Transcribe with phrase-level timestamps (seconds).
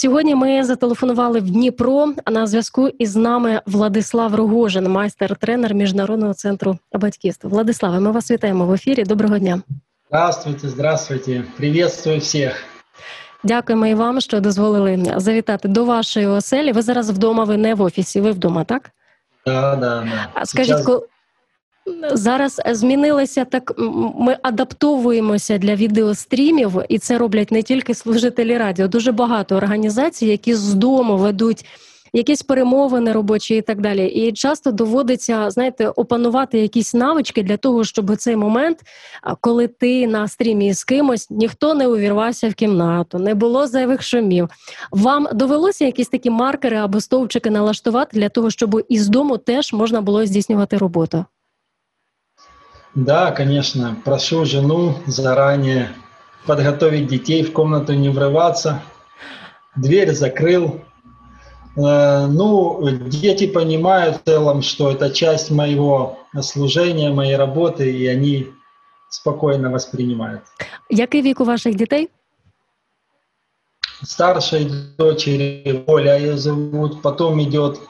[0.00, 2.14] Сьогодні ми зателефонували в Дніпро.
[2.24, 7.50] А на зв'язку із нами Владислав Рогожин, майстер-тренер міжнародного центру батьківства.
[7.50, 9.04] Владиславе, ми вас вітаємо в ефірі.
[9.04, 9.62] Доброго дня.
[10.08, 11.44] Здравствуйте, здравствуйте.
[11.56, 12.64] Приветствую всіх.
[13.44, 16.72] Дякуємо і вам, що дозволили завітати до вашої оселі.
[16.72, 18.90] Ви зараз вдома, ви не в офісі, ви вдома, так?
[19.46, 20.44] Да, да, да.
[20.44, 21.02] Скажіть, Сейчас-
[22.12, 23.74] зараз змінилося так,
[24.18, 28.88] ми адаптовуємося для відеострімів, і це роблять не тільки служителі радіо.
[28.88, 31.66] Дуже багато організацій, які з дому ведуть.
[32.12, 37.84] Якісь перемовини робочі і так далі, і часто доводиться знаєте опанувати якісь навички для того,
[37.84, 38.78] щоб цей момент,
[39.40, 44.48] коли ти на стрімі з кимось, ніхто не увірвався в кімнату, не було зайвих шумів.
[44.90, 50.00] Вам довелося якісь такі маркери або стовпчики налаштувати для того, щоб із дому теж можна
[50.00, 51.24] було здійснювати роботу?
[52.94, 53.96] Да, конечно.
[54.04, 55.90] Прошу жену заранее
[56.46, 58.82] подготовить детей, в комнату не врываться.
[59.76, 60.80] Дверь закрыл.
[61.76, 68.46] Э, Ну, дети понимают в целом, что это часть моего служения, моей работы, и они
[69.08, 70.42] спокойно воспринимают.
[70.90, 72.08] Який вік у ваших дітей?
[74.02, 77.80] Старшей дочери Оля ее зовут, потом идет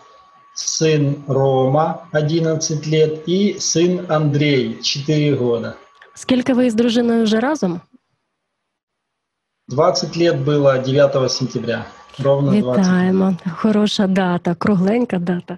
[0.54, 5.74] сын Рома, 11 лет, и сын Андрей, 4 года.
[6.14, 7.82] Скільки ви з дружиною вже разом?
[9.68, 11.86] 20 лет было 9 сентября.
[12.24, 12.80] Ровно 20.
[12.80, 13.36] Вітаємо.
[13.58, 15.58] Хороша дата, кругленька дата.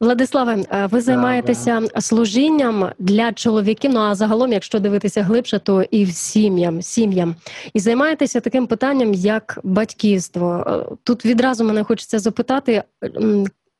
[0.00, 3.90] Владиславе, е, ви займаєтеся служінням для чоловіків.
[3.94, 7.34] Ну а загалом, якщо дивитися глибше, то і в сім'ям, сім'ям.
[7.74, 10.64] І займаєтеся таким питанням, як батьківство.
[10.66, 12.82] Е, Тут відразу мене хочеться запитати.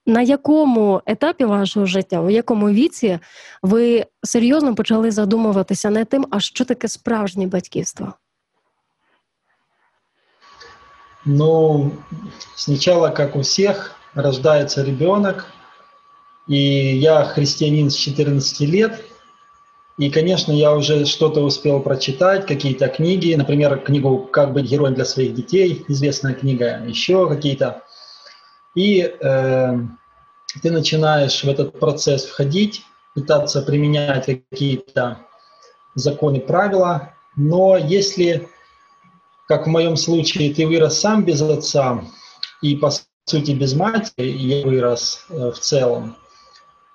[0.08, 3.18] м, На якому етапі вашого життя, у якому віці
[3.62, 8.12] ви серйозно почали задумуватися над тим, а що таке справжнє батьківство?
[11.24, 11.90] Ну,
[12.54, 15.46] сначала, как у всех, рождается ребенок,
[16.48, 19.04] и я христианин с 14 лет,
[19.98, 25.04] и, конечно, я уже что-то успел прочитать, какие-то книги, например, книгу «Как быть героем для
[25.04, 27.82] своих детей», известная книга, еще какие-то.
[28.75, 29.77] и э,
[30.61, 32.83] ты начинаешь в этот процесс входить,
[33.13, 35.19] пытаться применять какие-то
[35.95, 38.49] законы, правила, но если
[39.51, 42.05] как в моем случае, ты вырос сам без отца
[42.61, 42.89] и, по
[43.25, 46.15] сути, без матери, я вырос э, в целом,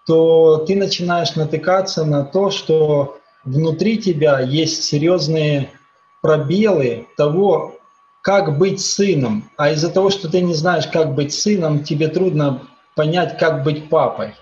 [0.07, 5.71] то ты начинаешь натыкаться на то, что внутри тебя есть серьезные
[6.23, 7.79] пробелы того,
[8.27, 9.49] как быть сыном.
[9.57, 12.63] А из-за того, что ты не знаешь, как быть сыном, тебе трудно
[12.97, 14.35] понять, как быть папой.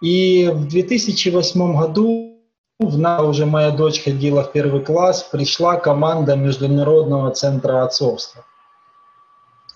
[0.00, 2.40] И в 2008 году
[2.80, 8.44] в на уже моя дочь ходила в первый класс, пришла команда Международного центра отцовства.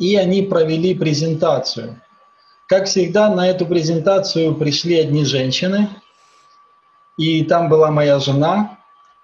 [0.00, 2.02] И они провели презентацию.
[2.66, 5.90] Как всегда, на эту презентацию пришли одни женщины,
[7.16, 8.78] и там была моя жена,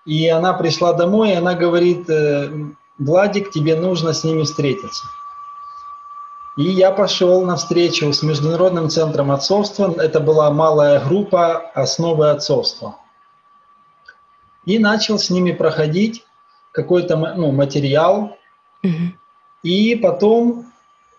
[0.04, 2.48] и она пришла домой, и она говорит, «Э,
[2.98, 5.04] Владик, тебе нужно с ними встретиться.
[6.56, 9.94] И я пошел на встречу с Международным центром отцовства.
[9.98, 12.96] Это была малая группа «Основы отцовства»
[14.66, 16.24] и начал с ними проходить
[16.72, 18.36] какой-то ну, материал.
[18.82, 19.18] Мгм.
[19.62, 20.72] И потом,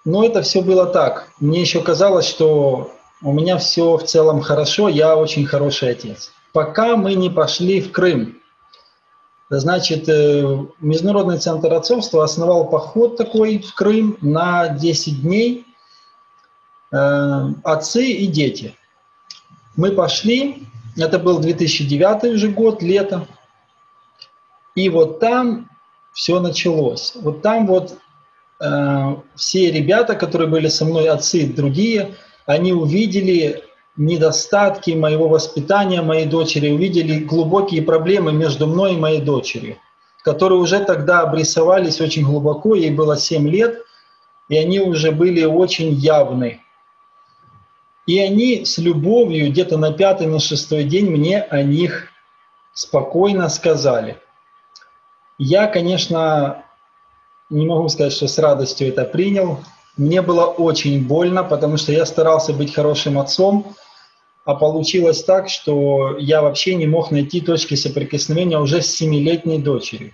[0.06, 1.30] ну это все было так.
[1.39, 2.91] Мне еще казалось, что
[3.23, 6.31] у меня все в целом хорошо, я очень хороший отец.
[6.53, 8.36] Пока мы не пошли в Крым.
[9.49, 15.65] Значит, э, Международный центр отцовства основал поход такой в Крым на 10 дней.
[16.91, 18.75] Э, Отцы и дети.
[19.77, 20.67] Мы пошли,
[20.97, 23.25] это был 2009 уже год, лето.
[24.75, 25.69] И вот там
[26.11, 27.13] все началось.
[27.15, 27.97] Вот там вот
[28.59, 32.15] э, все ребята, которые были со мной, отцы и другие,
[32.45, 33.63] они увидели
[33.97, 39.77] недостатки моего воспитания, моей дочери, увидели глубокие проблемы между мной и моей дочерью.
[40.23, 43.81] которые уже тогда обрисовались очень глубоко, ей было 7 лет,
[44.49, 46.59] и они уже были очень явны.
[48.07, 52.09] И они с любовью где-то на пятый, на шестой день мне о них
[52.73, 54.17] спокойно сказали.
[55.38, 56.65] Я, конечно,
[57.49, 59.59] не могу сказать, что с радостью это принял.
[59.95, 63.75] Мне было очень больно, потому что я старался быть хорошим отцом,
[64.47, 70.11] а получилось так, что я вообще не мог найти точки соприкосновения уже з семилетней дочерью.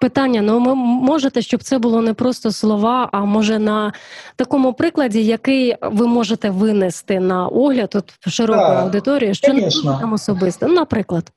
[0.00, 3.92] Питання: ну ви можете, щоб це було не просто слова, а може на
[4.36, 9.98] такому прикладі, який ви можете винести на огляд от широку Так, аудиторію, що не конечно.
[10.00, 10.66] там особисто.
[10.66, 11.32] Ну, наприклад.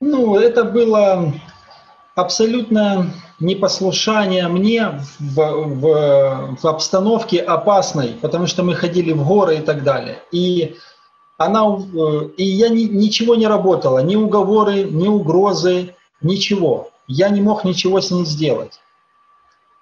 [0.00, 1.32] Ну, это было
[2.14, 3.06] абсолютно
[3.40, 9.82] непослушание мне в, в, в обстановке опасной, потому что мы ходили в горы и так
[9.82, 10.16] далее.
[10.32, 10.74] И
[11.36, 16.90] она, э, и я ни- ничего не работала, ни уговоры, ни угрозы, ничего.
[17.06, 18.80] Я не мог ничего с ней сделать.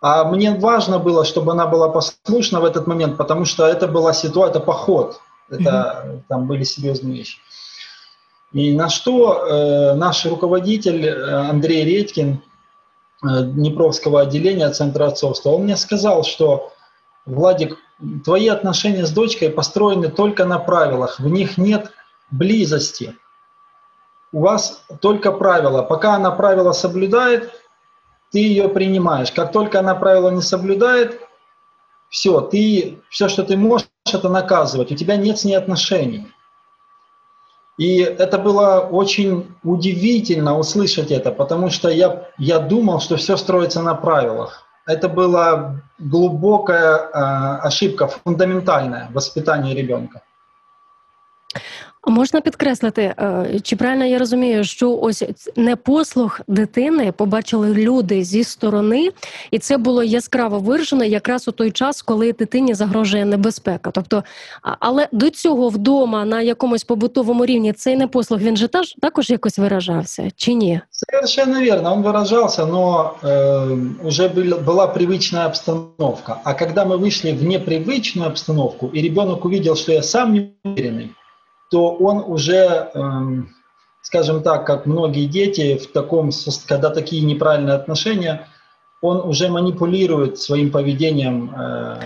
[0.00, 4.12] А мне важно было, чтобы она была послушна в этот момент, потому что это была
[4.12, 7.38] ситуация, это поход, это там были серьезные вещи.
[8.52, 12.42] И на что э, наш руководитель э, Андрей Редькин
[13.22, 16.72] э, Днепровского отделения Центра отцовства, он мне сказал, что
[17.24, 17.78] Владик,
[18.24, 21.92] твои отношения с дочкой построены только на правилах, в них нет
[22.30, 23.16] близости.
[24.32, 25.82] У вас только правила.
[25.82, 27.52] Пока она правила соблюдает,
[28.30, 29.30] ты ее принимаешь.
[29.30, 31.20] Как только она правила не соблюдает,
[32.08, 34.90] все, ты, все, что ты можешь, это наказывать.
[34.90, 36.32] У тебя нет с ней отношений.
[37.78, 43.82] И это было очень удивительно услышать это, потому что я, я думал, что все строится
[43.82, 44.64] на правилах.
[44.86, 50.22] Это была глубокая э, ошибка, фундаментальная в воспитании ребенка.
[52.01, 55.23] А можна підкреслити, е, чи правильно я розумію, що ось
[55.55, 59.09] непослух дитини побачили люди зі сторони,
[59.51, 63.91] і це було яскраво виражено якраз у той час, коли дитині загрожує небезпека.
[63.91, 64.23] Тобто,
[64.63, 69.29] а- але до цього вдома на якомусь побутовому рівні цей непослух він же таж- також
[69.29, 70.81] якось виражався, чи ні?
[70.91, 76.35] Совершенно верно, он выражался, но э, уже был- была привычная обстановка.
[76.43, 81.07] А когда мы вышли в непривычную обстановку, и ребенок увидел, что я сам не уверенный,
[81.72, 83.48] то он уже, эм,
[84.02, 86.30] скажем так, как многие дети в таком,
[86.68, 88.46] когда такие неправильные отношения,
[89.00, 91.96] он уже манипулирует своим поведением э,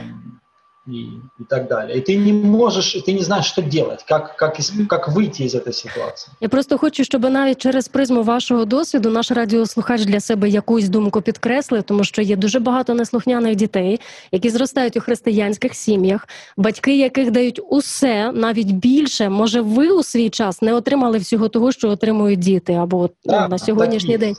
[0.88, 0.92] и,
[1.40, 1.98] и так далее.
[1.98, 5.54] И ты не можешь, ты не знаешь, что делать, как, как, из- как выйти из
[5.56, 6.32] этой ситуации.
[6.42, 11.22] Я просто хочу, щоб навіть через призму вашого досвіду наш радіослухач для себе якусь думку
[11.22, 14.00] підкреслив, тому що є дуже багато неслухняних дітей,
[14.32, 16.28] які зростають у християнських сім'ях,
[16.58, 19.30] батьки яких дають усе, навіть більше.
[19.30, 23.34] Може, ви у свій час не отримали всього того, що отримують діти, або от, ну,
[23.34, 24.34] Так, на сьогоднішній так і є.
[24.34, 24.36] день.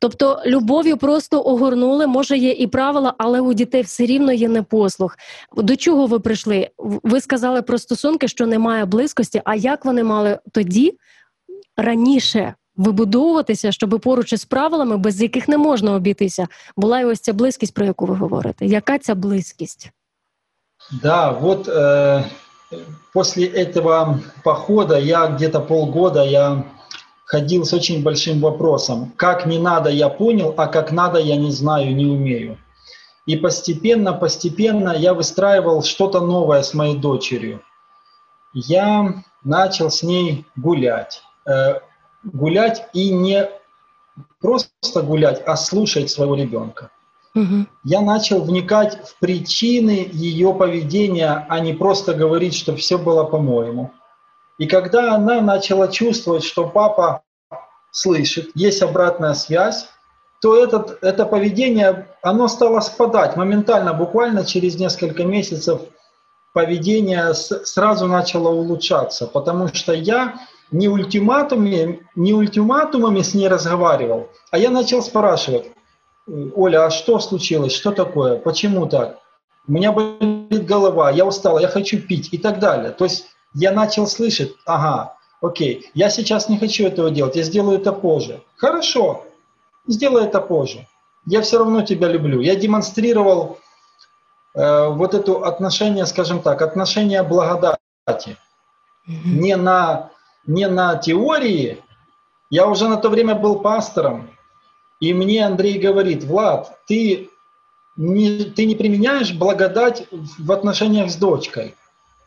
[0.00, 5.16] Тобто любов'ю просто огорнули, може є і правила, але у дітей все рівно є непослух.
[5.56, 6.70] До чого ви прийшли?
[6.78, 9.42] Ви сказали про стосунки, що немає близькості.
[9.44, 10.98] А як вони мали тоді
[11.76, 16.46] раніше вибудовуватися, щоб поруч із правилами, без яких не можна обійтися,
[16.76, 18.66] була і ось ця близькість, про яку ви говорите?
[18.66, 19.90] Яка ця близькість?
[21.02, 22.24] Да, вот э,
[23.12, 26.62] после этого похода я где-то полгода я
[27.28, 29.12] ходил с очень большим вопросом.
[29.16, 32.56] Как не надо, я понял, а как надо, я не знаю, не умею.
[33.26, 37.60] И постепенно, постепенно я выстраивал что-то новое с моей дочерью.
[38.54, 41.22] Я начал с ней гулять.
[41.46, 41.80] Э,
[42.24, 43.50] гулять и не
[44.40, 46.90] просто гулять, а слушать своего ребенка
[47.34, 47.66] Угу.
[47.84, 53.92] я начал вникать в причины ее поведения, а не просто говорить, что все было по-моему.
[54.58, 57.22] И когда она начала чувствовать, что папа
[57.90, 59.88] слышит, есть обратная связь,
[60.40, 65.80] то этот, это поведение, оно стало спадать моментально, буквально через несколько месяцев
[66.52, 74.28] поведение с- сразу начало улучшаться, потому что я не ультиматумами, не ультиматумами с ней разговаривал,
[74.50, 75.70] а я начал спрашивать,
[76.54, 77.72] Оля, а что случилось?
[77.72, 78.36] Что такое?
[78.36, 79.18] Почему так?
[79.66, 82.90] У меня болит голова, я устал, я хочу пить и так далее.
[82.90, 87.78] То есть я начал слышать, ага, окей, я сейчас не хочу этого делать, я сделаю
[87.78, 88.42] это позже.
[88.56, 89.24] Хорошо,
[89.86, 90.86] сделай это позже.
[91.26, 92.40] Я все равно тебя люблю.
[92.40, 93.58] Я демонстрировал
[94.54, 98.38] э, вот это отношение, скажем так, отношение благодати
[99.06, 100.10] не на,
[100.46, 101.82] не на теории.
[102.50, 104.30] Я уже на то время был пастором,
[105.00, 107.28] и мне Андрей говорит, Влад, ты
[107.96, 111.74] не, ты не применяешь благодать в отношениях с дочкой.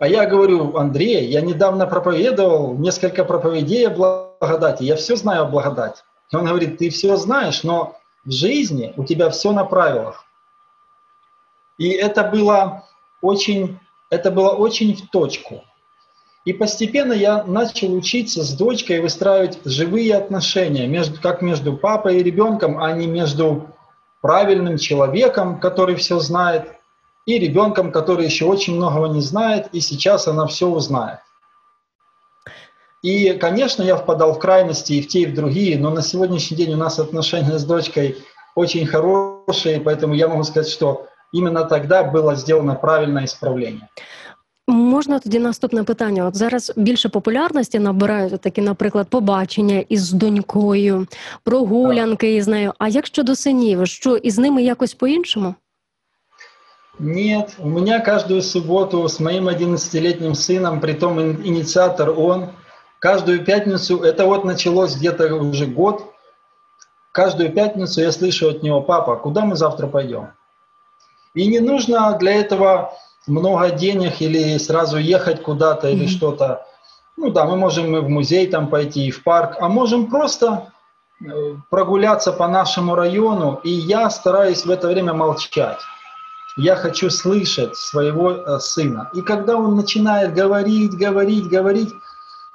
[0.01, 5.45] А я говорю, Андрей, я недавно проповедовал несколько проповедей о благодати, я все знаю о
[5.45, 6.01] благодати.
[6.31, 10.25] И он говорит, ты все знаешь, но в жизни у тебя все на правилах.
[11.77, 12.85] И это было
[13.21, 13.77] очень,
[14.09, 15.63] это было очень в точку.
[16.45, 22.23] И постепенно я начал учиться с дочкой выстраивать живые отношения, между, как между папой и
[22.23, 23.67] ребенком, а не между
[24.21, 26.80] правильным человеком, который все знает,
[27.26, 31.18] и ребенком, который еще очень многого не знает, и сейчас она все узнает.
[33.02, 36.56] И, конечно, я впадал в крайности и в те, и в другие, но на сегодняшний
[36.56, 38.16] день у нас отношения с дочкой
[38.54, 43.88] очень хорошие, поэтому я могу сказать, что именно тогда было сделано правильное исправление.
[44.68, 46.26] Можна тоді наступне питання?
[46.26, 51.06] От зараз більше популярності набирають такі, наприклад, побачення із донькою,
[51.44, 52.72] прогулянки із нею.
[52.78, 55.54] А як щодо синів, що із ними якось по-іншому?
[57.03, 62.49] Нет, у меня каждую субботу с моим 11-летним сыном, притом ин- инициатор он,
[62.99, 66.13] каждую пятницу, это вот началось где-то уже год,
[67.11, 70.27] каждую пятницу я слышу от него, папа, куда мы завтра пойдем?
[71.33, 72.93] И не нужно для этого
[73.25, 76.09] много денег или сразу ехать куда-то или Мгм.
[76.09, 76.67] что-то.
[77.17, 80.71] Ну да, мы можем и в музей там пойти, и в парк, а можем просто
[81.25, 85.79] э, прогуляться по нашему району, и я стараюсь в это время молчать.
[86.57, 89.09] Я хочу слышать своего э, сына.
[89.13, 91.93] И когда он начинает говорить, говорить, говорить,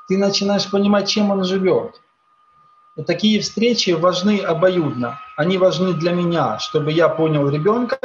[0.09, 2.01] ты начинаешь понимать, чем он живет.
[3.07, 5.19] Такие встречи важны обоюдно.
[5.37, 7.99] Они важны для меня, чтобы я понял ребенка,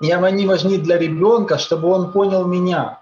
[0.00, 3.00] и они важны для ребенка, чтобы он понял меня.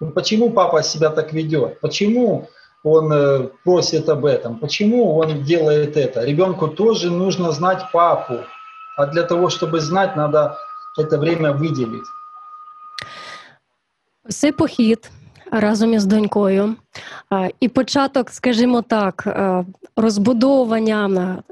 [0.00, 1.80] Ну, Почему папа себя так ведет?
[1.80, 2.48] Почему
[2.82, 4.58] он э, просит об этом?
[4.58, 6.24] Почему он делает это?
[6.24, 8.40] Ребенку тоже нужно знать папу.
[8.96, 10.58] А для того, чтобы знать, надо
[10.98, 12.06] это время выделить.
[14.28, 15.10] Цей похід
[15.50, 16.76] разом із донькою
[17.60, 19.38] і початок, скажімо так,
[19.96, 21.42] розбудовування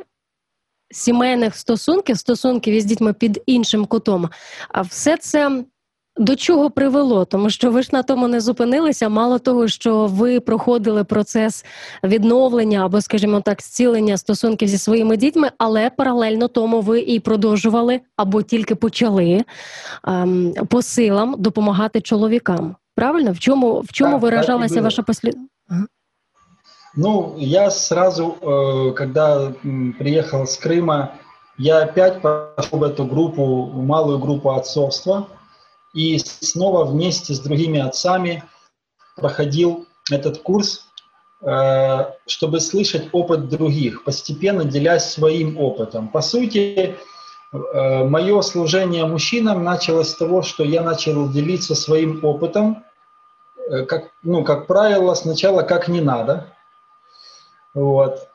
[0.91, 4.31] сімейних стосунків, стосунків із дітьми під іншим кутом.
[4.69, 5.65] А все це
[6.18, 7.26] до чого привело?
[7.26, 9.10] Тому що ви ж на тому не зупинилися.
[9.10, 11.66] Мало того, що ви проходили процес
[12.04, 18.00] відновлення або, скажімо так, зцілення стосунків зі своїми дітьми, але паралельно тому ви і продовжували
[18.16, 19.44] або тільки почали
[20.08, 22.76] ем, по силам допомагати чоловікам.
[22.96, 23.32] Правильно?
[23.32, 24.84] В чому в чому Так, так і виражалася було.
[24.84, 25.38] ваша послід...
[26.96, 31.08] Ну, я сразу, э, когда м, приехал с Крыма,
[31.58, 35.26] я опять пошел в эту группу, в малую группу отцовства,
[35.95, 38.43] И снова вместе с другими отцами
[39.17, 40.87] проходил этот курс,
[41.41, 46.09] э, чтобы слышать опыт других, постепенно делясь своим опытом.
[46.09, 46.97] По сути,
[47.53, 52.85] э, мое служение мужчинам началось с того, что я начал делиться своим опытом,
[53.71, 56.49] э, как, ну, как правило, сначала как не надо,
[57.73, 58.29] вот.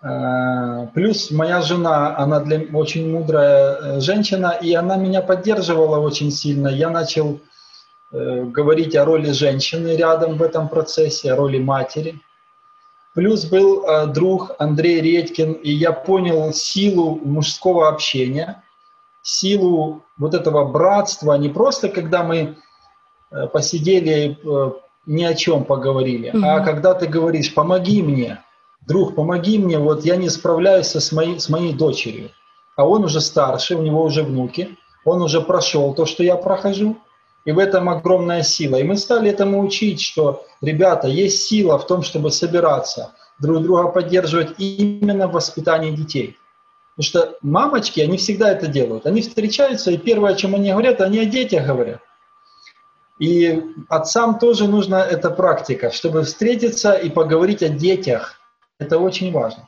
[0.94, 6.68] Плюс моя жена, она для очень мудрая женщина, и она меня поддерживала очень сильно.
[6.68, 7.40] Я начал
[8.12, 12.20] говорить о роли женщины рядом в этом процессе, о роли матери.
[13.16, 18.64] Плюс был э, друг Андрей Редькин, и я понял силу мужского общения,
[19.24, 22.56] силу вот этого братства, не просто когда мы
[23.32, 24.72] э, посидели, э,
[25.06, 26.66] ни о чем поговорили, а Мгм.
[26.66, 28.44] когда ты говоришь, помоги мне,
[28.88, 32.30] друг, помоги мне, вот я не справляюсь со с моей, с моей дочерью.
[32.76, 36.96] А он уже старше, у него уже внуки, он уже прошел то, что я прохожу,
[37.50, 38.76] и в этом огромная сила.
[38.76, 43.88] И мы стали этому учить, что, ребята, есть сила в том, чтобы собираться, друг друга
[43.88, 46.38] поддерживать именно в воспитании детей.
[46.96, 49.08] Потому что мамочки, они всегда это делают.
[49.08, 52.02] Они встречаются, и первое, о чем они говорят, они о детях говорят.
[53.18, 58.40] И отцам тоже нужна эта практика, чтобы встретиться и поговорить о детях.
[58.78, 59.68] Это очень важно.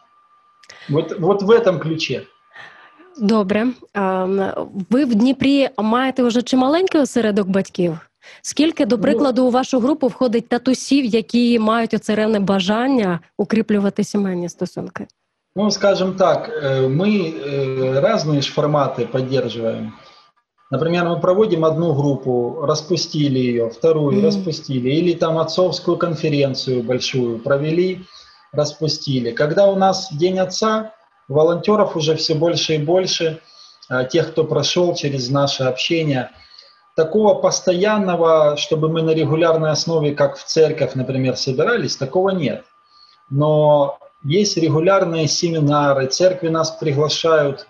[0.88, 2.28] Вот, вот в этом ключе.
[3.19, 3.67] Добре.
[3.95, 4.51] Ем,
[4.91, 7.99] Ви в Дніпрі маєте вже чималенький осередок батьків?
[8.43, 14.05] Скільки, до Ну, прикладу, у вашу групу входить татусів, які мають оце ревне бажання укріплювати
[14.05, 15.07] сімейні стосунки?
[15.57, 19.93] Ну, скажем так, э, мы э, разные ж форматы поддерживаем.
[20.71, 24.25] Например, мы проводим одну группу, распустили ее, вторую Мгм.
[24.25, 28.01] распустили, или там отцовскую конференцию большую провели,
[28.53, 29.31] распустили.
[29.33, 30.93] Когда у нас День Отца,
[31.32, 33.42] волонтеров уже все больше и больше,
[33.90, 36.32] а, тех, кто прошел через наше общение.
[36.96, 42.66] Такого постоянного, чтобы мы на регулярной основе, как в церковь, например, собирались, такого нет.
[43.30, 47.66] Но есть регулярные семинары, церкви нас приглашают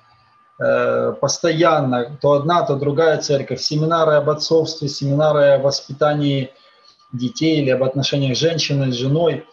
[0.59, 6.51] э, постоянно, то одна, то другая церковь, семинары об отцовстве, семинары о воспитании
[7.13, 9.45] детей или об отношениях женщины с женой.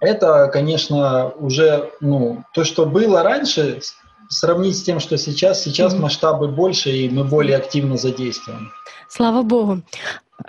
[0.00, 3.80] Это, конечно, уже ну, то, что было раньше,
[4.28, 6.02] сравнить с тем, что сейчас, сейчас Мгм.
[6.02, 8.70] масштабы больше, и мы более активно задействуем.
[9.08, 9.78] Слава Богу.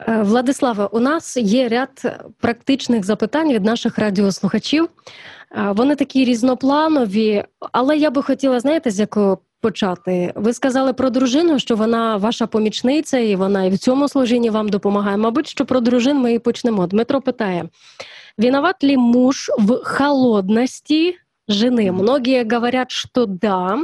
[0.08, 1.90] Е, Владиславе, у нас є ряд
[2.42, 4.88] практичних запитань від наших радіослухачів.
[5.58, 10.34] Е, Вони такі різнопланові, але я би хотіла, знаєте, з якого почати?
[10.36, 14.70] Ви сказали про дружину, що вона ваша помічниця, і вона і в цьому служінні вам
[14.70, 15.18] допомагає.
[15.18, 16.88] Мабуть, що про дружин ми і почнемо.
[16.88, 17.66] Дмитро питає:
[18.39, 21.17] виноват ли муж в холодности
[21.49, 21.93] жены?
[21.93, 23.79] Многие говорят, что да,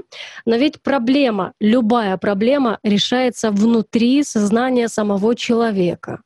[0.46, 6.18] но ведь проблема, любая проблема решается внутрі сознання самого чоловіка.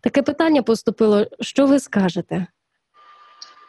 [0.00, 1.26] Таке питання поступило.
[1.40, 2.46] Що ви скажете?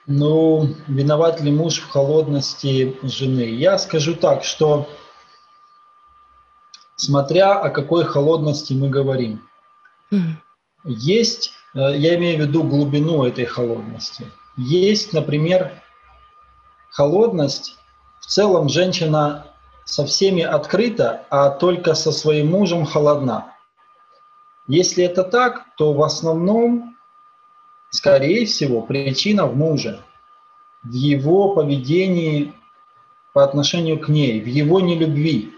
[0.08, 3.46] Ну, виноват ли муж в холодности жены?
[3.60, 4.88] Я скажу так, что
[6.96, 9.40] смотря о какой холодности мы говорим.
[10.12, 10.38] Мгм.
[10.86, 14.26] Есть, я имею в виду глубину этой холодности.
[14.58, 15.72] Есть, например,
[16.90, 17.78] холодность.
[18.20, 19.48] В целом женщина
[19.86, 23.54] со всеми открыта, а только со своим мужем холодна.
[24.68, 26.96] Если это так, то в основном,
[27.90, 30.00] скорее всего, причина в муже,
[30.84, 32.54] в его поведении
[33.34, 35.54] по отношению к ней, в его нелюбви.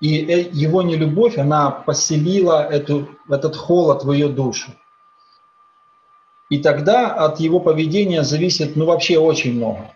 [0.00, 4.70] И э, его нелюбовь, она поселила эту, этот холод в ее душу.
[6.50, 9.90] И тогда от его поведения зависит, ну, вообще очень много.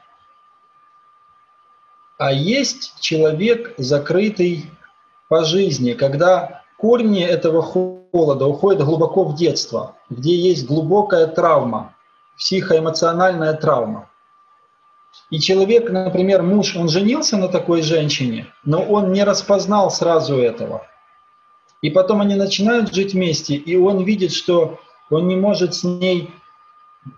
[2.19, 4.71] А есть человек, закрытый
[5.29, 11.95] по жизни, когда корни этого холода уходят глубоко в детство, где есть глубокая травма,
[12.37, 14.09] психоэмоциональная травма.
[15.31, 20.87] И человек, например, муж, он женился на такой женщине, но он не распознал сразу этого.
[21.83, 26.33] И потом они начинают жить вместе, и он видит, что он не может с ней...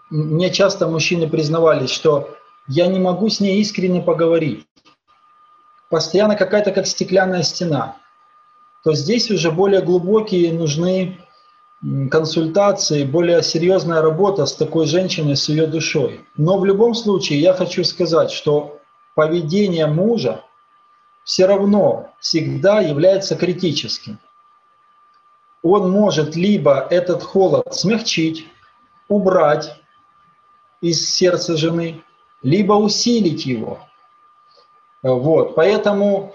[0.09, 2.37] Мне часто мужчины признавались, что
[2.68, 4.66] я не могу с ней искренне поговорить.
[5.88, 7.97] Постоянно какая-то как стеклянная стена.
[8.85, 11.19] То здесь уже более глубокие нужны
[12.10, 16.21] консультации, более серьезная работа с такой женщиной, с ее душой.
[16.36, 18.78] Но в любом случае я хочу сказать, что
[19.14, 20.45] поведение мужа
[21.25, 24.19] все равно всегда является критическим.
[25.62, 28.46] Он может либо этот холод смягчить,
[29.08, 29.76] убрать
[30.80, 32.02] из сердца жены,
[32.42, 33.78] либо усилить его.
[35.02, 36.34] Вот, поэтому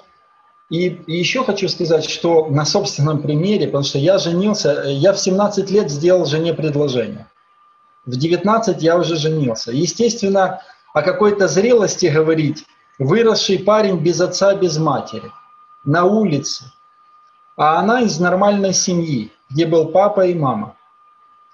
[0.70, 5.70] и, еще хочу сказать, что на собственном примере, потому что я женился, я в 17
[5.70, 7.28] лет сделал жене предложение.
[8.06, 9.72] В 19 я уже женился.
[9.72, 10.62] Естественно,
[10.94, 12.66] о какой-то зрелости говорить,
[12.98, 15.32] выросший парень без отца, без матери,
[15.84, 16.72] на улице.
[17.58, 20.76] А она из нормальной семьи, где был папа и мама.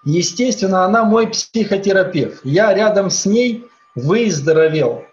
[0.04, 2.42] Естественно, она мой психотерапевт.
[2.44, 5.04] Я рядом с ней выздоровел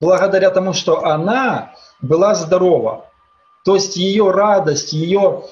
[0.00, 3.06] благодаря тому, что она была здорова.
[3.64, 5.44] То есть ее радость, ее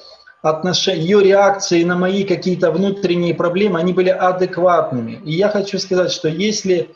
[0.43, 5.21] отношения, ее реакции на мои какие-то внутренние проблемы, они были адекватными.
[5.25, 6.95] И я хочу сказать, что если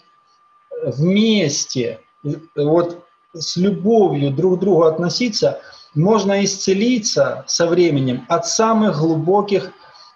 [0.84, 2.02] вместе,
[2.56, 5.60] вот с любовью друг к другу относиться,
[5.98, 9.72] можно исцелиться со временем от самых глубоких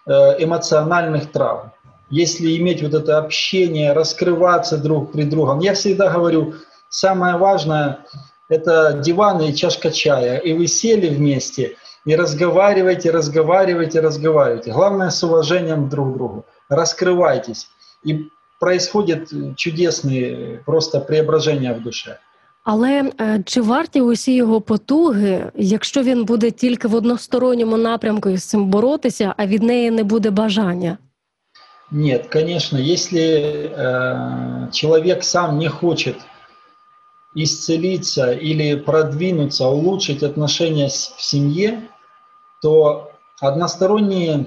[0.05, 1.71] эмоциональных травм.
[2.09, 5.59] Если иметь вот это общение, раскрываться друг при другом.
[5.59, 6.55] Я всегда говорю,
[6.89, 7.99] самое важное–
[8.49, 10.37] это диван и чашка чая.
[10.37, 14.73] И вы сели вместе и разговариваете, разговариваете, разговариваете.
[14.73, 16.45] Главное с уважением друг к другу.
[16.67, 17.69] Раскрывайтесь.
[18.03, 22.19] И происходят чудесные просто преображения в душе.
[22.64, 28.44] Але е, чи варті усі його потуги, якщо він буде тільки в односторонньому напрямку із
[28.44, 30.98] цим боротися, а від неї не буде бажання?
[31.90, 33.20] Нет, конечно, если
[33.78, 36.16] э, человек сам не хочет
[37.34, 41.82] исцелиться или продвинуться, улучшить отношения с- в семье,
[42.62, 44.46] то односторонние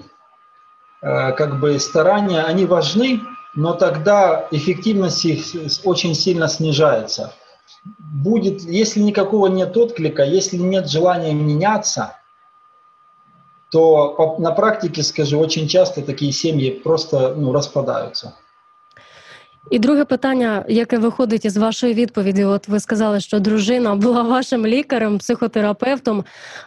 [1.01, 3.19] э, как бы старания, они важны,
[3.55, 7.31] но тогда эффективность их с- очень сильно снижается.
[7.98, 12.16] Будет, если никакого нет отклика, если нет желания меняться,
[13.70, 18.32] то на практике, скажу, очень часто такие семьи просто ну, распадаются.
[19.70, 24.66] І друге питання, яке виходить із вашої відповіді, от ви сказали, що дружина була вашим
[24.66, 26.24] лікарем, психотерапевтом,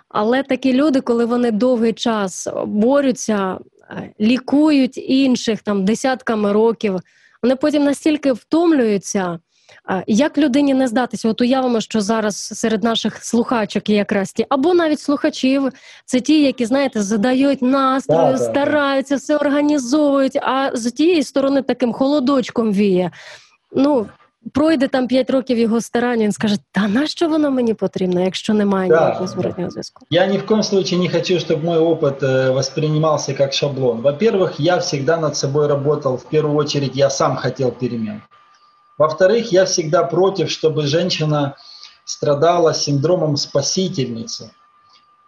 [0.10, 3.58] але такі люди, коли вони довгий час борються,
[3.89, 6.99] е, лікують інших там десятками років,
[7.43, 9.39] вони потім настільки втомлюються.
[9.87, 11.28] А Як людині не здатися?
[11.28, 15.68] От уявимо, що зараз серед наших слухачок є якраз ті, або навіть слухачів,
[16.05, 18.50] це ті, які, знаєте, задають настрою, Так, так, так.
[18.64, 23.11] стараються, все організовують, а з тієї сторони таким холодочком віє.
[23.72, 24.07] Ну,
[24.52, 28.88] пройде там 5 років його старання, він скаже: Та нащо воно мені потрібно, якщо немає
[28.90, 29.33] Да, ніякого да.
[29.33, 30.07] зворотнього зв'язку?
[30.11, 34.00] Я ни в коем случае не хочу, чтобы мой опыт э, воспринимался как шаблон.
[34.00, 36.16] Во-первых, я всегда над собой работал.
[36.16, 38.20] В первую очередь, я сам хотел перемен.
[38.97, 41.55] Во-вторых, я всегда против, чтобы женщина
[42.03, 44.51] страдала синдромом спасительницы.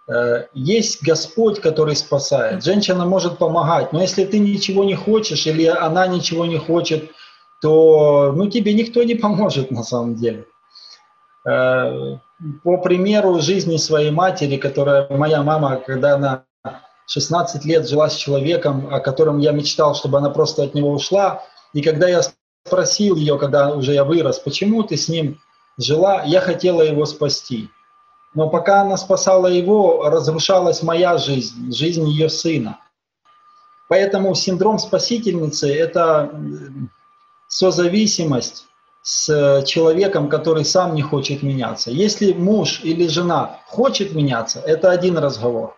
[0.08, 2.64] Э, Есть Господь, который спасает.
[2.64, 7.12] Женщина может помогать, но если ты ничего не хочешь или она ничего не хочет,
[7.62, 10.46] то ну, тебе никто не поможет на самом деле.
[11.46, 12.18] Э,
[12.64, 16.46] По примеру жизни своей матери, которая моя мама, когда она
[17.06, 21.44] 16 лет жила с человеком, о котором я мечтал, чтобы она просто от него ушла,
[21.74, 22.22] и когда я
[22.70, 25.40] спросил ее, когда уже я вырос, почему ты с ним
[25.78, 27.70] жила, я хотела его спасти.
[28.36, 32.78] Но пока она спасала его, разрушалась моя жизнь, жизнь ее сына.
[33.90, 36.92] Поэтому синдром спасительницы– это м,
[37.48, 38.68] созависимость
[39.02, 41.90] с э, человеком, который сам не хочет меняться.
[41.90, 45.76] Если муж или жена хочет меняться, это один разговор.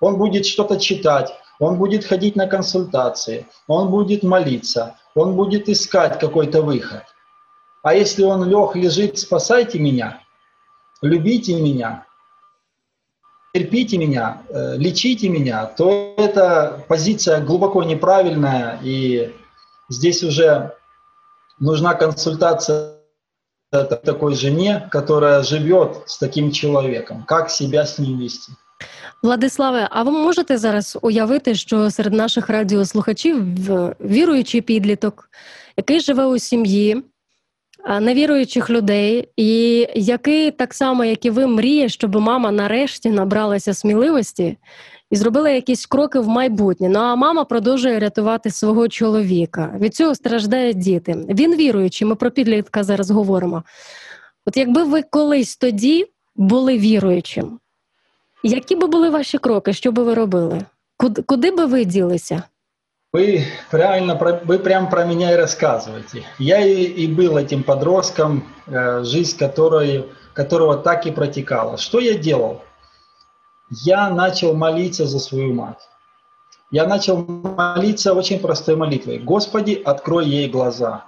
[0.00, 6.18] Он будет что-то читать, он будет ходить на консультации, он будет молиться, он будет искать
[6.18, 7.02] какой-то выход.
[7.82, 10.20] А если он лег, лежит, спасайте меня,
[11.02, 12.06] любите меня,
[13.52, 19.34] терпите меня, э, лечите меня, то это позиция глубоко неправильная, и
[19.88, 20.74] здесь уже
[21.58, 22.94] нужна консультация
[23.70, 28.52] такой жене, которая живет с таким человеком, как себя с ним вести.
[29.22, 33.44] Владиславе, а ви можете зараз уявити, що серед наших радіослухачів
[34.00, 35.30] віруючий підліток,
[35.76, 37.02] який живе у сім'ї,
[38.00, 44.56] невіруючих людей, і який так само, як і ви, мріє, щоб мама нарешті набралася сміливості
[45.10, 46.88] і зробила якісь кроки в майбутнє.
[46.88, 49.74] Ну а мама продовжує рятувати свого чоловіка.
[49.80, 51.16] Від цього страждають діти.
[51.28, 53.62] Він віруючий, ми про підлітка зараз говоримо.
[54.46, 57.58] От якби ви колись тоді були віруючим,
[58.43, 59.73] які би були ваші кроки?
[59.73, 60.61] Що би ви робили?
[60.97, 62.43] Куди, куди би ви ділися?
[63.13, 66.23] Вы правильно, про- вы прям про меня и рассказываете.
[66.39, 71.77] Я и, и был этим подростком, э, жизнь которой, которого так и протекала.
[71.77, 72.61] Что я делал?
[73.85, 75.87] Я начал молиться за свою мать.
[76.71, 79.19] Я начал молиться очень простой молитвой.
[79.19, 81.03] Господи, открой ей глаза.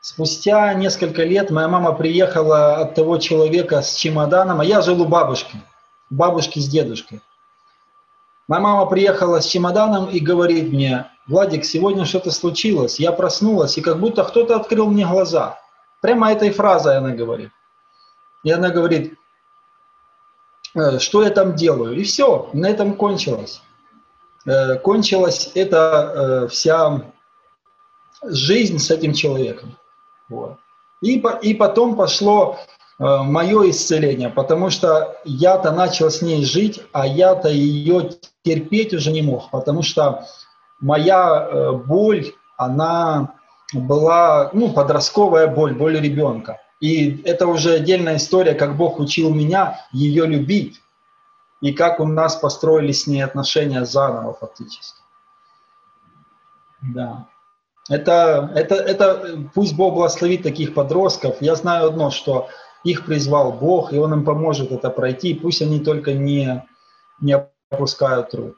[0.00, 5.04] Спустя несколько лет моя мама приехала от того человека с чемоданом, а я жил у
[5.04, 5.71] бабушки, у
[6.13, 7.21] бабушки с дедушкой.
[8.47, 12.99] Моя мама приехала с чемоданом и говорит мне, Владик, сегодня что-то случилось.
[12.99, 15.59] Я проснулась, и как будто кто-то открыл мне глаза.
[16.01, 17.51] Прямо этой фразой она говорит.
[18.43, 19.17] И она говорит,
[20.75, 21.95] «Э, что я там делаю?
[21.95, 23.61] И все, на этом кончилось.
[24.45, 27.13] Э, Кончилась эта э, вся
[28.23, 29.77] жизнь с этим человеком.
[30.27, 30.57] Вот.
[31.01, 32.59] И, и потом пошло
[32.99, 38.11] мое исцеление, потому что я-то начал с ней жить, а я-то ее
[38.43, 40.25] терпеть уже не мог, потому что
[40.79, 43.35] моя э, боль, она
[43.73, 46.59] была, ну, подростковая боль, боль ребенка.
[46.79, 50.81] И это уже отдельная история, как Бог учил меня ее любить,
[51.61, 54.99] и как у нас построились с ней отношения заново фактически.
[56.81, 57.27] Да.
[57.89, 61.37] Это, это, это, пусть Бог благословит таких подростков.
[61.41, 62.49] Я знаю одно, что
[62.84, 65.34] их призвал Бог, и Он им поможет это пройти.
[65.34, 66.62] Пусть они только не,
[67.20, 68.54] не опускают рук.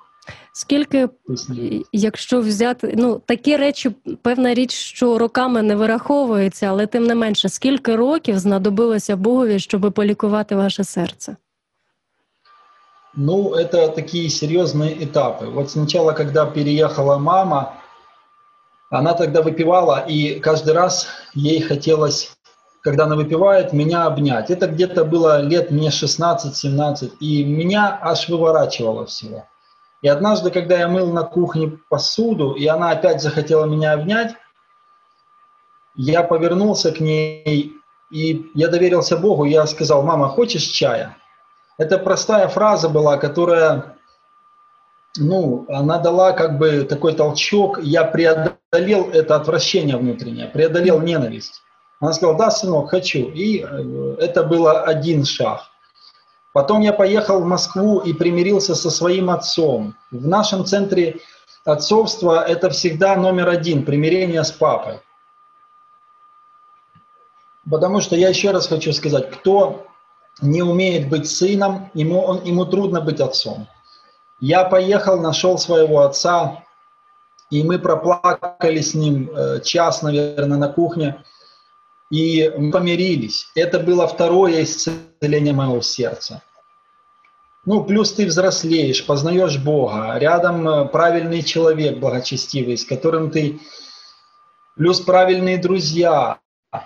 [0.52, 3.90] Скільки, Пусть не- якщо взяти, ну такі речі,
[4.22, 9.92] певна річ, що роками не вираховується, але тим не менше, скільки років знадобилося Богові, щоб
[9.92, 11.36] полікувати ваше серце?
[13.16, 15.50] Ну, это такие серьезные этапы.
[15.50, 17.72] Вот сначала, когда переехала мама,
[18.90, 22.36] она тогда выпивала, и каждый раз ей хотелось,
[22.85, 24.51] Когда она выпивает, меня обнять.
[24.51, 29.47] Это где-то было лет мне 16-17, и меня аж выворачивало всего.
[30.03, 34.35] И однажды, когда я мыл на кухне посуду, и она опять захотела меня обнять,
[35.95, 37.73] я повернулся к ней,
[38.11, 41.17] и я доверился Богу, я сказал, мама, хочешь чая?
[41.79, 43.97] Это простая фраза была, которая,
[45.17, 47.79] ну, она дала как бы такой толчок.
[47.81, 51.63] Я преодолел это отвращение внутреннее, преодолел ненависть.
[51.99, 53.29] Она сказала, да, сынок, хочу.
[53.29, 55.63] И э, это было один шаг.
[56.53, 59.95] Потом я поехал в Москву и примирился со своим отцом.
[60.11, 61.19] В нашем центре
[61.65, 65.01] отцовства это всегда номер один, примирение с папой.
[67.69, 69.87] Потому что я еще раз хочу сказать, кто
[70.41, 73.67] не умеет быть сыном, ему, он, ему трудно быть отцом.
[74.39, 76.63] Я поехал, нашел своего отца,
[77.51, 81.23] И мы проплакали с ним э, час, наверное, на кухне,
[82.11, 83.47] и мы помирились.
[83.55, 86.41] Это было второе исцеление моего сердца.
[87.65, 93.59] Ну, плюс ты взрослеешь, познаешь Бога, рядом э, правильный человек благочестивый, с которым ты...
[94.75, 96.37] Плюс правильные друзья,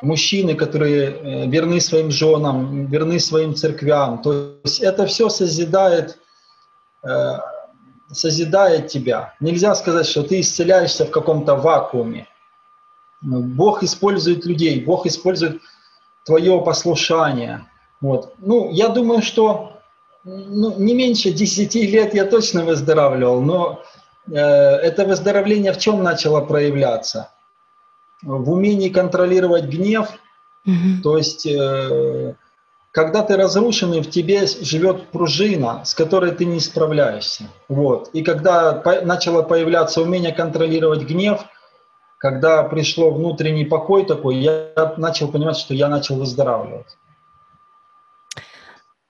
[0.02, 4.22] мужчины, которые э, верны своим женам, верны своим церквям.
[4.22, 6.18] То есть это все созидает,
[7.04, 7.40] э,
[8.14, 9.34] созидает тебя.
[9.42, 12.26] Нельзя сказать, что ты исцеляешься в каком-то вакууме.
[13.22, 15.62] Бог использует людей, Бог использует
[16.26, 17.66] твое послушание.
[18.02, 18.34] Вот.
[18.40, 19.74] Ну, я думаю, что
[20.24, 23.82] ну, не меньше 10 лет я точно выздоравливал, но
[24.28, 27.32] э, это выздоровление в чем начало проявляться?
[28.22, 30.10] В умении контролировать гнев,
[30.66, 31.02] Мгм.
[31.02, 32.36] то есть э,
[32.92, 37.46] когда ты разрушенный, в тебе живет пружина, с которой ты не справляешься.
[37.70, 38.10] Вот.
[38.14, 41.46] И когда по- начало появляться умение контролировать гнев,
[42.20, 46.98] когда пришло внутренний покой такой, я начал понимать, что я начал выздоравливать.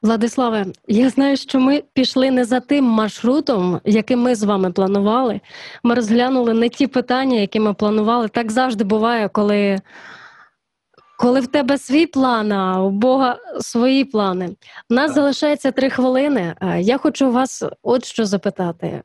[0.01, 5.41] Владиславе, я знаю, що ми пішли не за тим маршрутом, яким ми з вами планували.
[5.83, 8.27] Ми розглянули не ті питання, які ми планували.
[8.27, 9.79] Так завжди буває, коли,
[11.17, 14.55] коли в тебе свій план, а у Бога свої плани.
[14.89, 16.55] У нас залишається три хвилини.
[16.61, 19.01] Е, Я хочу вас от що запитати.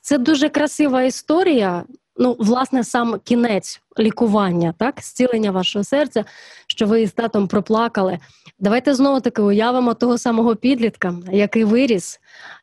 [0.00, 1.84] Це дуже красива історія.
[2.16, 6.24] Ну, власне, сам кінець лікування, так, зцілення вашого серця,
[6.66, 8.18] що ви із татом проплакали.
[8.58, 12.20] Давайте знову таки уявимо того самого підлітка, який виріс,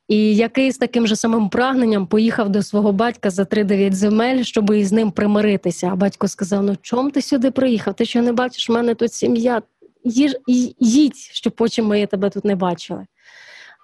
[0.07, 4.71] і який з таким же самим прагненням поїхав до свого батька за 3-9 земель, щоб
[4.71, 5.89] із ним примиритися.
[5.91, 7.93] А батько сказав: Ну чом ти сюди приїхав?
[7.93, 9.61] Ти що не бачиш, в мене тут сім'я.
[10.03, 10.35] Їж,
[10.79, 13.05] їдь, щоб очі мої тебе тут не бачили.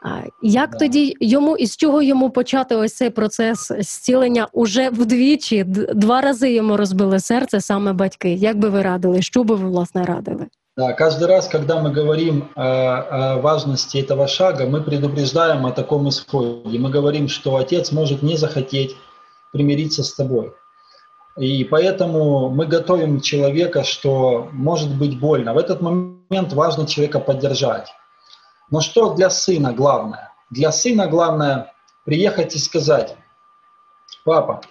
[0.04, 0.78] А Як Да.
[0.78, 5.64] тоді йому і з чого йому почати ось цей процес зцілення уже вдвічі?
[5.64, 8.32] Д- Два рази йому розбили серце саме батьки.
[8.34, 9.22] Як би ви радили?
[9.22, 10.46] Що би ви власне радили?
[10.76, 16.08] Да, каждый раз, когда мы говорим о, о важности этого шага, мы предупреждаем о таком
[16.08, 16.78] исходе.
[16.78, 18.96] Мы говорим, что отец может не захотеть
[19.52, 20.50] примириться с тобой.
[21.40, 25.52] И поэтому мы готовим человека, что может быть больно.
[25.54, 27.88] В этот момент важно человека поддержать.
[28.71, 30.33] Но что для сына главное?
[30.49, 31.73] Для сына главное
[32.03, 33.15] приехать и сказать,
[34.23, 34.61] папа,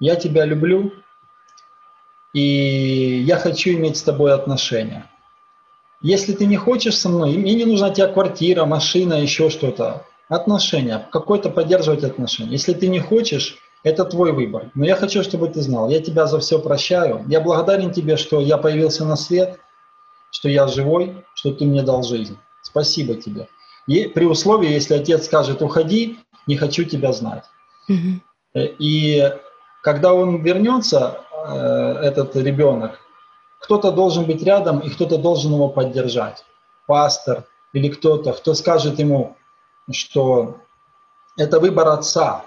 [0.00, 0.92] я тебя люблю,
[2.32, 5.10] и я хочу иметь с тобой отношения.
[6.02, 10.04] Если ты не хочешь со мной, мне не нужна тебе квартира, машина, еще что-то.
[10.28, 12.50] Отношения, какой-то поддерживать отношения.
[12.50, 14.70] Если ты не хочешь, это твой выбор.
[14.74, 17.24] Но я хочу, чтобы ты знал, я тебя за все прощаю.
[17.28, 19.58] Я благодарен тебе, что я появился на свет,
[20.30, 22.36] что я живой, что ты мне дал жизнь.
[22.64, 23.46] Спасибо тебе.
[23.86, 27.44] И при условии, если отец скажет, уходи, не хочу тебя знать.
[28.54, 29.32] Э, И
[29.82, 31.54] когда он вернется, э,
[32.02, 32.98] этот ребенок,
[33.60, 36.44] кто-то должен быть рядом и кто-то должен его поддержать.
[36.86, 39.36] Пастор или кто-то, кто скажет ему,
[39.90, 40.56] что
[41.36, 42.44] это выбор отца.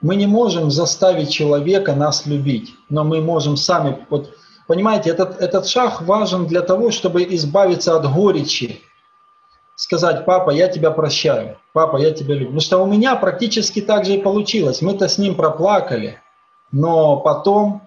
[0.00, 4.04] Мы не можем заставить человека нас любить, но мы можем сами...
[4.10, 4.34] Вот,
[4.66, 8.80] понимаете, этот, этот шаг важен для того, чтобы избавиться от горечи.
[9.82, 12.46] Сказать, папа, я тебя прощаю, папа, я тебя люблю.
[12.46, 14.80] Потому что у меня практически так же и получилось.
[14.80, 16.20] Мы-то с ним проплакали,
[16.70, 17.82] но потом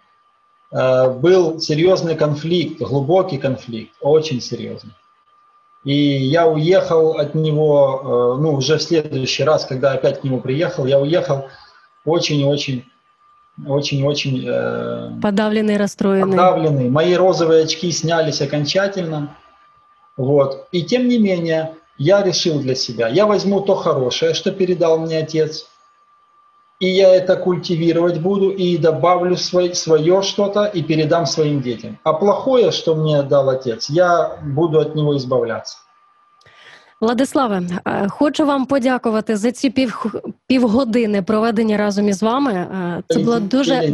[0.73, 4.91] э, был серьезный конфликт, глубокий конфликт, очень серьезный.
[5.85, 10.41] И я уехал от него, э, ну, уже в следующий раз, когда опять к нему
[10.41, 11.45] приехал, я уехал
[12.03, 12.83] очень-очень,
[13.65, 16.31] очень-очень э, Подавлений, розстроєний.
[16.35, 16.89] подавленный.
[16.89, 19.29] Мои розовые очки снялись окончательно.
[20.17, 20.67] Вот.
[20.73, 25.18] И тем не менее, я решил для себя, я возьму то хорошее, что передал мне
[25.18, 25.66] отец,
[26.80, 31.98] и я это культивировать буду, и добавлю свой, свое что-то, и передам своим детям.
[32.04, 35.78] А плохое, что мне дал отец, я буду от него избавляться.
[37.00, 40.14] Владиславе, е, хочу вам подякувати за ці пів,
[40.46, 42.52] півгодини проведені разом із вами.
[42.52, 43.92] Е, Це була дуже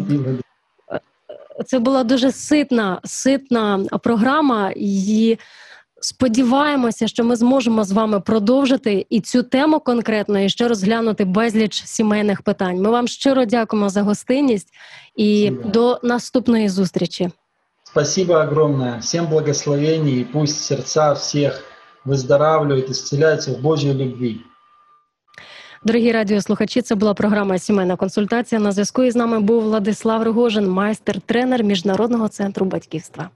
[1.66, 5.38] це була дуже ситна, ситна програма, і
[6.02, 11.84] Сподіваємося, що ми зможемо з вами продовжити і цю тему конкретно і ще розглянути безліч
[11.86, 12.82] сімейних питань.
[12.82, 14.68] Ми вам щиро дякуємо за гостинність
[15.16, 15.70] і Спасибо.
[15.70, 17.30] до наступної зустрічі.
[17.84, 19.00] Спасибо огромное.
[19.00, 21.64] Всем благословений, и пусть сердца всех
[22.06, 24.36] выздоравливают, исцеляются в Божьей любви.
[25.84, 28.62] Дорогі радіослухачі, це була програма Сімейна консультація.
[28.62, 33.30] На зв'язку із нами був Владислав Рогожин, майстер-тренер Міжнародного центру батьківства.